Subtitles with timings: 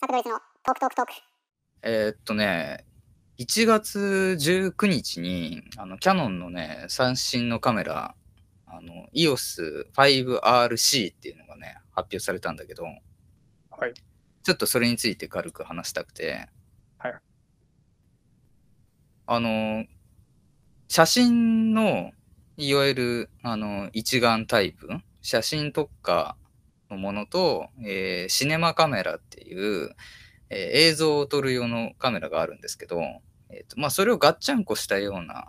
[0.00, 1.12] サクドイツのトークトークトーク。
[1.82, 2.84] えーっとね、
[3.38, 8.14] 1月19日に、あの、キャノンのね、最新のカメラ、
[8.68, 13.94] あの、EOS5RC っていうのがね、発表されたんだけど、はい。
[14.44, 16.48] ちょっとそれについて軽く話したくて、
[16.98, 17.14] はい。
[19.26, 19.84] あの、
[20.86, 22.12] 写真の、
[22.56, 24.88] いわゆる、あの、一眼タイプ、
[25.22, 26.47] 写真特化の
[26.96, 29.54] ものと、えーシネマカメラってい
[29.84, 29.94] う、
[30.50, 30.58] えー
[30.90, 33.00] 映像を撮る用のカメラがあるんですけど、
[33.50, 35.48] えーとまあ、それをガッチャンコしたような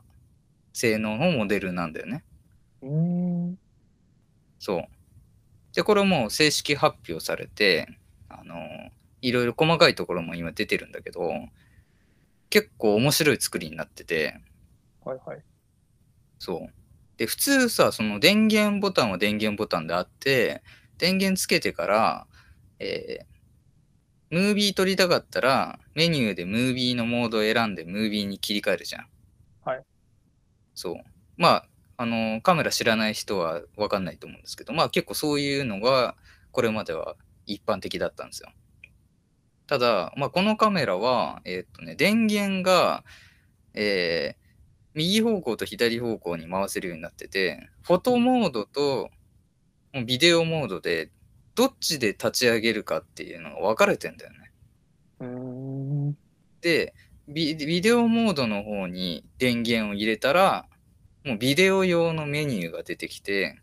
[0.74, 2.26] 性能のモデルなんだよね。
[2.82, 2.90] うー
[3.52, 3.60] ん。
[4.60, 4.84] そう。
[5.76, 7.88] で、これもう正式発表されて、
[8.30, 8.56] あの、
[9.22, 11.32] いろいろ細かいところも今出てるんだけど、
[12.52, 14.40] 結構面白い作りになってて、
[15.04, 15.44] はいはい。
[16.40, 16.74] そう。
[17.18, 20.64] で、普通さ、その電源ボタンは電源ボタンであって、
[21.00, 22.28] 電源つけてから、
[22.80, 23.40] えー
[24.32, 29.08] ムービー撮りたかったら、メニューでムービーのモードを選んでムービーに切り替えるじゃん。
[29.64, 29.84] はい。
[30.76, 30.96] そう。
[31.38, 36.16] まあ、あの、カメラ知らない人はわかんないと思うんですけど、まあ結構そういうのが、
[36.52, 38.52] これまでは一般的だったんですよ。
[39.68, 43.04] ただ、まあこのカメラは、えーっとね、電源が、
[43.74, 44.50] えー
[44.96, 49.12] 右方向と左方向に回せるようになってて、フォトモードと
[49.94, 51.10] もうビデオモードで、
[51.56, 56.16] どっちで立ち上げるかっていうのが分かれてんだよね。
[56.62, 56.94] で
[57.28, 60.68] ビ、ビデオモードの方に電源を入れたら、
[61.26, 63.62] もうビデオ用のメニューが出てきて、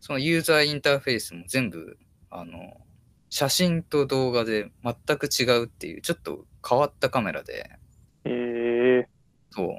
[0.00, 1.98] そのユーザーインターフェースも全部、
[2.30, 2.76] あの、
[3.28, 7.70] 写真と動画で全く違うっていう、ちょっと変わったカメラで、
[8.24, 9.08] ええ
[9.50, 9.78] そう。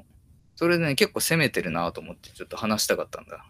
[0.56, 3.44] それでね、結構攻めてるなと思って、ちょっと話したかったんだ。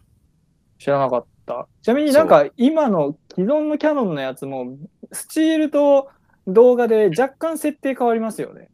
[0.82, 1.68] 知らなかった。
[1.80, 4.76] ちなみになんか今の既存のキャノンのやつも、
[5.12, 6.10] スチールと
[6.48, 8.68] 動画で若干設定変わりますよね。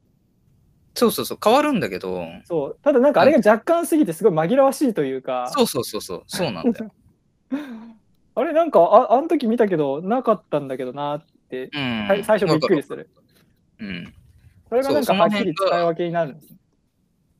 [0.94, 2.78] そうそうそう、変わるんだけど、そう。
[2.82, 6.90] ただなんかあれが若干すぎてすごい紛らわしいというか、そうそうそうそう、そうなんだよ。
[8.34, 12.06] あれなんかああの時見たけどなかったんだけどなって、うん。
[12.06, 13.10] はい最初びっくりする。
[13.80, 14.14] うん。
[14.70, 16.58] これがなんかはっきり使い分けになるんですね。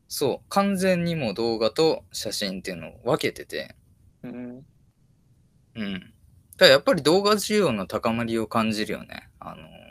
[0.08, 3.76] そう、完全にもう動画と写真っていうのを分けてて、
[4.22, 4.66] うん。
[5.74, 6.14] うん。
[6.56, 9.28] ただやっぱり動画需要の高まりを感じるよね。
[9.38, 9.88] あのー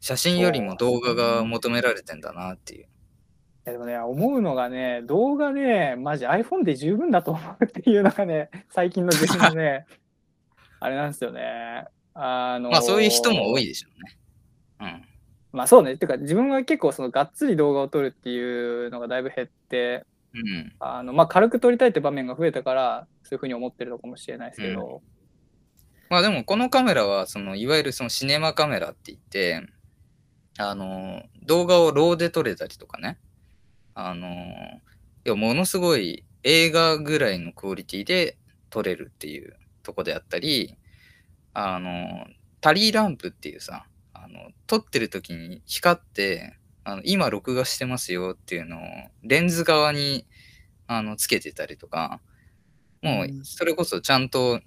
[0.00, 2.82] 写真よりも動画が求められてんだなっていう。
[2.82, 2.86] い
[3.64, 9.86] やでもね、思うのがね、動画ね、マジ iPhone で十分だと思うっていうのがね、 最近の自分のね、
[10.78, 11.86] あれなんですよね。
[12.12, 14.18] あのーまあそういう人も多いでしょうね。
[15.52, 15.94] まあそうね。
[15.94, 20.04] っていうか、自分は結構そのがっつり動画を撮るっていうのがだいぶ減って、うん。
[20.04, 20.13] うん。
[20.80, 25.02] あのまあ軽く撮りたいって場面が増えたから、そういうふうに思ってるのかもしれないですけど、
[26.10, 29.62] まあでもこのカメラは、そのいわゆるそのシネマカメラって言って、
[30.58, 33.18] あのー動画をローで撮れたりとかね。
[33.94, 38.38] あのーいや、ものすごい映画ぐらいのクオリティで
[38.70, 40.76] 撮れるっていうとこであったり、
[41.52, 42.24] あのー
[42.60, 43.84] タリーランプっていうさ、
[44.14, 48.80] あの、撮ってる時に光って、あの今録画してますよっていうのを
[49.22, 50.26] レンズ側に
[50.86, 52.20] あのつけてたりとか、
[53.02, 54.60] もうそれこそちゃんと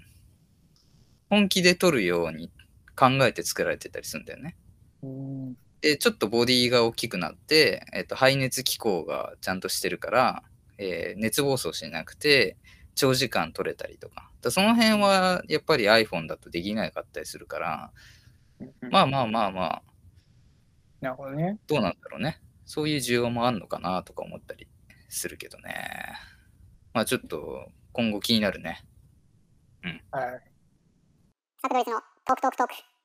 [1.29, 2.51] 本気で撮るように
[2.95, 4.55] 考えて作られてたりするんだよね。
[5.03, 10.43] うんで、ちょっとボディが大きくなって、えっと、排熱機構がちゃんとしてるから、
[10.77, 12.57] えー熱暴走しなくて、
[12.95, 14.29] 長時間撮れたりとか。
[14.41, 17.91] だその辺はやっぱり iPhone だとできなかったりするから、
[18.89, 19.83] まあまあまあまあ、
[21.01, 21.59] なるほどね。
[21.67, 22.41] どうなんだろうね。
[22.65, 24.67] そういう需要もあんのかなとか思ったり
[25.09, 26.17] するけどね。
[26.93, 28.83] まあちょっと今後気になるね。
[30.11, 30.41] はい。
[31.61, 32.96] サクドイツのトークトークトーク。